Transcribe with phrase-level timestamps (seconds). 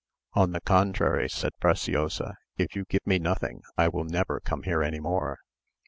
[0.33, 3.61] "On the contrary," said Preciosa, "if you give me nothing.
[3.77, 5.37] I will never come here any more.